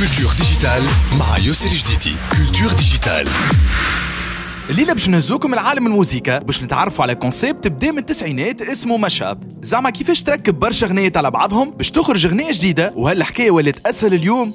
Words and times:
Culture 0.00 0.32
Digitale 0.32 0.82
مع 1.18 1.38
ياسر 1.38 1.68
جديدي 1.68 2.16
Culture 2.36 2.72
Digitale 2.72 3.28
الليلة 4.70 4.92
باش 4.92 5.08
نهزوكم 5.08 5.54
العالم 5.54 5.86
الموسيقى 5.86 6.40
باش 6.40 6.62
نتعرفوا 6.62 7.02
على 7.02 7.14
concept 7.14 7.68
بدا 7.68 7.92
من 7.92 7.98
التسعينات 7.98 8.62
اسمه 8.62 8.98
mashup 8.98 9.42
زعما 9.62 9.90
كيفاش 9.90 10.22
تركب 10.22 10.58
برشا 10.58 10.86
غنيات 10.86 11.16
على 11.16 11.30
بعضهم 11.30 11.70
باش 11.70 11.90
تخرج 11.90 12.26
غنية 12.26 12.52
جديدة؟ 12.52 12.92
وهالحكاية 12.96 13.50
ولات 13.50 13.86
أسهل 13.86 14.14
اليوم؟ 14.14 14.52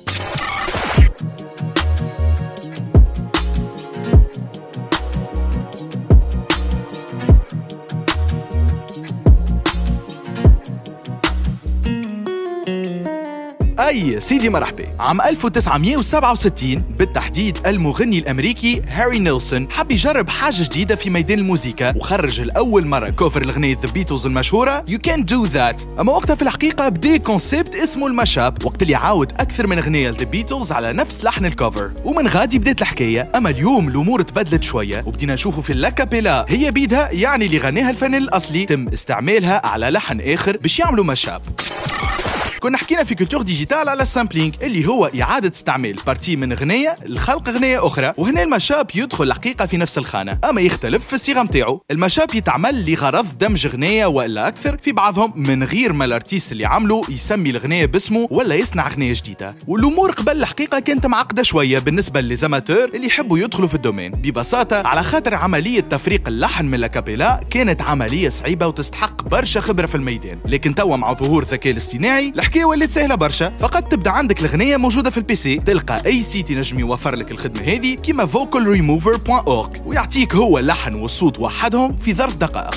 أي 13.95 14.19
سيدي 14.19 14.49
مرحبا. 14.49 14.85
عام 14.99 15.21
1967 15.21 16.75
بالتحديد 16.75 17.57
المغني 17.67 18.19
الأمريكي 18.19 18.81
هاري 18.87 19.19
نيلسون 19.19 19.71
حب 19.71 19.91
يجرب 19.91 20.29
حاجة 20.29 20.63
جديدة 20.63 20.95
في 20.95 21.09
ميدان 21.09 21.39
الموسيقى 21.39 21.93
وخرج 21.95 22.41
لاول 22.41 22.87
مرة 22.87 23.09
cover 23.09 23.41
لأغنية 23.41 23.77
The 23.83 23.91
Beatles 23.91 24.25
المشهورة. 24.25 24.85
يو 24.87 24.99
كان 24.99 25.25
دو 25.25 25.45
ذات 25.45 25.81
أما 25.99 26.11
وقتها 26.11 26.35
في 26.35 26.41
الحقيقة 26.41 26.89
بدأ 26.89 27.17
concept 27.17 27.75
اسمه 27.75 28.07
ال 28.07 28.16
mashup 28.16 28.65
وقت 28.65 28.81
اللي 28.81 28.95
عاود 28.95 29.31
أكثر 29.31 29.67
من 29.67 29.77
أغنية 29.77 30.09
The 30.09 30.23
Beatles 30.23 30.71
على 30.71 30.93
نفس 30.93 31.23
لحن 31.23 31.45
ال 31.45 31.53
cover 31.53 31.91
ومن 32.05 32.27
غادي 32.27 32.59
بدأت 32.59 32.81
الحكاية. 32.81 33.31
أما 33.35 33.49
اليوم 33.49 33.87
الأمور 33.87 34.21
تبدلت 34.21 34.63
شوية 34.63 35.03
وبدينا 35.05 35.33
نشوفوا 35.33 35.63
في 35.63 35.73
ال 35.73 35.79
l'a 35.79 35.97
cappella 35.97 36.45
هي 36.49 36.71
بيدها 36.71 37.11
يعني 37.11 37.45
اللي 37.45 37.57
غناها 37.57 37.89
الفنان 37.89 38.21
الأصلي. 38.21 38.65
تم 38.65 38.87
استعمالها 38.87 39.65
على 39.65 39.89
لحن 39.89 40.21
آخر 40.21 40.57
باش 40.57 40.79
يعملوا 40.79 41.05
mashup 41.05 41.41
كنا 42.65 42.77
حكينا 42.77 43.03
في 43.03 43.15
Culture 43.15 43.41
Digitale 43.41 43.89
على 43.89 44.03
ال 44.03 44.09
sampling 44.09 44.55
اللي 44.63 44.87
هو 44.87 45.11
إعادة 45.21 45.51
استعمال. 45.51 45.95
partie 46.07 46.35
من 46.35 46.51
أغنية 46.51 46.95
لخلق 47.05 47.49
أغنية 47.49 47.87
أخرى 47.87 48.13
وهنا 48.17 48.43
ال 48.43 48.50
mashup 48.50 48.87
يدخل 48.95 49.23
الحقيقة 49.23 49.65
في 49.65 49.77
نفس 49.77 49.97
الخانة. 49.97 50.39
أما 50.49 50.61
يختلف 50.61 51.07
في 51.07 51.13
الصيغة 51.13 51.43
متاعو 51.43 51.81
ال 51.91 51.98
mashup 51.98 52.35
يتعمل 52.35 52.91
لغرض 52.91 53.37
دمج 53.37 53.65
أغنية 53.67 54.05
وإلا 54.05 54.47
أكثر 54.47 54.77
في 54.77 54.91
بعضهم 54.91 55.33
من 55.35 55.63
غير 55.63 55.93
ما 55.93 56.05
ال 56.05 56.11
artiste 56.11 56.51
اللي 56.51 56.65
عمله 56.65 57.01
يسمي 57.09 57.49
الأغنية 57.49 57.85
باسمه 57.85 58.27
ولا 58.31 58.55
يصنع 58.55 58.87
أغنية 58.87 59.13
جديدة. 59.15 59.55
والأمور 59.67 60.11
قبل 60.11 60.37
الحقيقة 60.37 60.79
كانت 60.79 61.05
معقدة 61.05 61.43
شوية 61.43 61.79
بالنسبة 61.79 62.21
ل 62.21 62.27
les 62.27 62.44
amateurs 62.44 62.89
اللي 62.93 63.07
يحبوا 63.07 63.39
يدخلوا 63.39 63.67
في 63.67 63.75
ال 63.75 63.79
domaine. 63.79 64.11
ببساطة 64.11 64.87
على 64.87 65.03
خاطر 65.03 65.35
عملية 65.35 65.79
تفريق 65.79 66.27
اللحن 66.27 66.65
من 66.65 66.79
l'acapella 66.79 67.43
كانت 67.49 67.81
عملية 67.81 68.29
صعيبة 68.29 68.67
وتستحق 68.67 69.23
برشا 69.23 69.59
خبرة 69.59 69.85
في 69.85 69.95
الميدان. 69.95 70.39
لكن 70.45 70.75
توا 70.75 70.97
مع 70.97 71.13
ظهور 71.13 71.43
الذكاء 71.43 71.71
الاصطناعي 71.71 72.33
الحكاية 72.55 72.69
ولات 72.69 72.89
سهله 72.89 73.15
برشا. 73.15 73.53
فقط 73.59 73.83
تبدأ 73.83 74.11
عندك 74.11 74.39
الاغنيه 74.39 74.77
موجودة 74.77 75.09
في 75.09 75.17
ال 75.17 75.35
PC. 75.35 75.55
تلقى 75.57 76.05
أي 76.05 76.21
site 76.21 76.49
ينجم 76.49 76.79
يوفر 76.79 77.15
لك 77.15 77.31
الخدمة 77.31 77.63
هذه 77.63 77.93
كيما 77.93 78.27
vocalremover.org 78.27 79.81
ويعطيك 79.85 80.35
هو 80.35 80.59
اللحن 80.59 80.93
والصوت 80.95 81.39
وحدهم 81.39 81.97
في 81.97 82.13
ظرف 82.13 82.35
دقائق. 82.35 82.75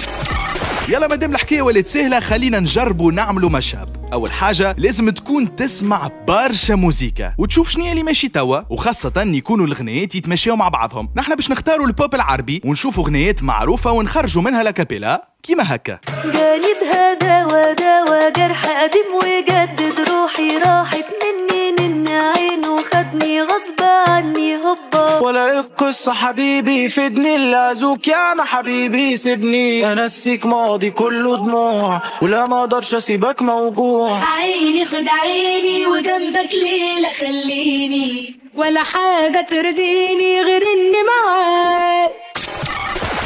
يلا 0.89 1.09
مادام 1.09 1.33
الحكاية 1.33 1.63
ولات 1.63 1.87
سهله 1.87 2.21
خلينا 2.21 2.61
نجربوا 2.61 3.13
نعملوا 3.13 3.51
مشاب 3.51 3.89
أول 4.13 4.33
حاجة 4.33 4.75
لازم 4.79 5.11
تكون 5.11 5.57
تسمع 5.57 6.11
برشا 6.29 6.73
موزيكا 6.73 7.35
وتشوف 7.39 7.71
شنو 7.71 7.87
اللي 7.87 8.03
ماشي 8.03 8.29
توا. 8.29 8.61
وخاصة 8.71 9.13
يكونوا 9.17 9.67
الغنيات 9.67 10.15
يتمشيو 10.15 10.57
مع 10.57 10.69
بعضهم. 10.69 11.09
نحن 11.17 11.35
باش 11.35 11.51
نختاروا 11.51 11.87
البوب 11.87 12.15
العربي 12.15 12.61
ونشوفوا 12.65 13.05
غنيات 13.05 13.43
معروفة 13.43 13.93
ونخرجوا 13.93 14.43
منها 14.43 14.63
لأكابيلا. 14.63 15.38
كيما 15.49 15.75
هكا. 15.75 15.99
قالب 16.25 16.81
هذا 16.93 17.47
وداوى 17.47 18.31
جرح 18.37 18.83
قديم 18.83 19.15
وجدد 19.15 20.11
روحي 20.11 20.59
راحت 20.59 21.07
مني 21.23 21.71
نن 21.71 22.09
عينه 22.09 22.83
خدني 22.83 23.43
غصب 23.43 23.83
عني 24.09 24.57
هوبا 24.57 25.19
ولا 25.27 25.59
القصة 25.61 26.13
حبيبي 26.13 26.89
فدني 26.89 27.37
اللازوك 27.37 28.09
يا 28.09 28.35
ما 28.35 28.45
حبيبي 28.45 29.17
سيبني. 29.17 29.93
انسيك 29.93 30.47
ماضي 30.47 30.91
كله 30.91 31.37
دموع 31.37 32.03
ولا 32.23 32.47
ما 32.47 32.61
أقدرش 32.61 32.95
أسيبك 32.95 33.43
موجوع. 33.43 34.21
عيني 34.25 34.85
خد 34.87 35.09
عيني 35.09 35.87
وجنبك 35.87 36.55
ليلة 36.55 37.11
خليني 37.21 38.41
ولا 38.55 38.83
حاجة 38.83 39.47
ترضيني 39.51 40.43
غير 40.43 40.63
إني 40.63 41.03
معاك. 41.09 42.28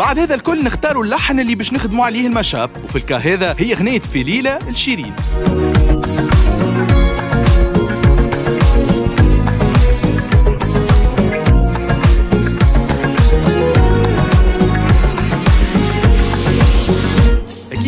بعد 0.02 0.18
هذا 0.18 0.34
الكل 0.34 0.64
نختاروا 0.64 1.04
اللحن 1.04 1.40
اللي 1.40 1.54
باش 1.54 1.72
نخدموا 1.72 2.04
عليه 2.04 2.26
المشاب 2.26 2.70
وفي 2.84 2.96
الكا 2.96 3.16
هذا 3.16 3.56
هي 3.58 3.74
غنية 3.74 4.00
في 4.00 4.22
ليلة 4.22 4.58
لشيرين. 4.68 5.14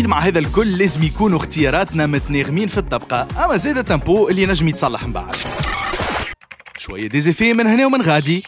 مع 0.07 0.21
هذا 0.21 0.39
الكل 0.39 0.79
لازم 0.79 1.03
يكونوا 1.03 1.39
اختياراتنا 1.39 2.07
متناغمين 2.07 2.69
في 2.69 2.79
الطبقة. 2.79 3.29
أما 3.45 3.57
زاد 3.57 3.79
التمبو 3.79 4.29
اللي 4.29 4.47
نجم 4.47 4.69
يتصلح 4.69 5.05
من 5.05 5.13
بعد. 5.13 5.37
شوية 6.79 7.09
ديزيفي 7.09 7.53
من 7.53 7.67
هنا 7.67 7.87
ومن 7.87 8.03
غادي. 8.03 8.43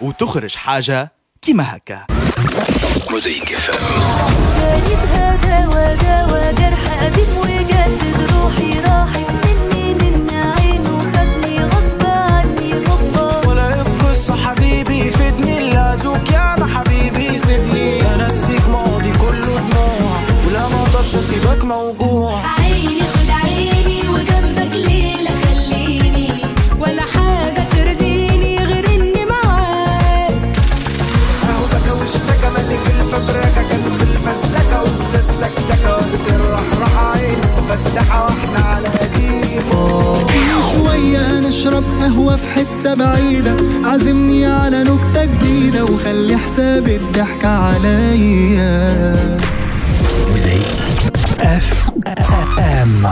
وتخرج 0.00 0.54
حاجة 0.56 1.12
كيما 1.42 1.76
هكا. 1.76 2.06
هذا 5.14 5.66
قديم 7.02 7.38
وجدد 7.38 8.32
روحي 8.32 8.80
راحت 8.80 9.30
مني 9.44 9.94
نن 9.94 10.30
عينه 10.30 10.98
خدني 10.98 11.64
غصب 11.64 12.02
عني 12.06 12.72
ولا 13.46 13.80
القصة 13.80 14.36
حبيبي 14.36 15.10
فدني 15.10 15.58
يا 16.32 16.56
ما 16.58 16.66
حبيبي 16.66 17.38
سيبني 17.38 18.14
انسيك 18.14 18.68
ماضي 18.68 19.12
كله 19.12 19.56
دموع 19.70 20.20
ولا 20.46 20.68
ما 20.68 20.82
أقدرش 20.82 21.14
أسيبك 21.14 21.64
موجوع. 21.64 22.42
عيني 22.60 23.07
على 44.68 44.82
نكتة 44.82 45.24
جديدة 45.24 45.84
وخلي 45.84 46.36
حساب 46.36 46.88
الضحكة 46.88 47.48
عليا. 47.48 49.38
FM 51.40 53.06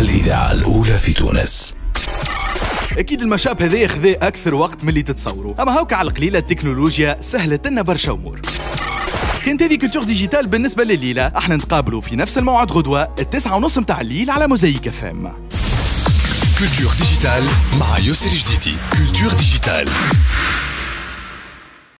الإذاعة 0.00 0.52
الأولى 0.52 0.98
في 0.98 1.12
تونس. 1.12 1.74
أكيد 2.98 3.22
ال 3.22 3.28
mashup 3.28 3.62
هذا 3.62 3.86
خذا 3.86 4.10
أكثر 4.10 4.54
وقت 4.54 4.82
من 4.82 4.88
اللي 4.88 5.02
تتصوروا 5.02 5.62
أما 5.62 5.78
هاوك 5.78 5.92
على 5.92 6.08
القليله 6.08 6.38
التكنولوجيا 6.38 7.16
سهلت 7.20 7.66
لنا 7.66 7.82
برشا 7.82 8.12
أمور. 8.12 8.40
كانت 9.44 9.62
هذه 9.62 9.74
Culture 9.74 10.02
Digitale 10.02 10.46
بالنسبة 10.46 10.84
لليلة 10.84 11.32
أحنا 11.36 11.56
نتقابلوا 11.56 12.00
في 12.00 12.16
نفس 12.16 12.38
الموعد 12.38 12.72
غدوة 12.72 13.08
التسعة 13.18 13.56
ونص 13.56 13.78
متاع 13.78 14.00
الليل 14.00 14.30
على 14.30 14.46
Mosaïque 14.46 14.88
FM. 14.88 15.32
كولتور 16.58 16.94
ديجيتال 16.94 17.44
مع 17.80 17.98
ياسر 17.98 18.28
جديدي 18.28 18.76
كولتور 18.96 19.32
ديجيتال 19.32 19.88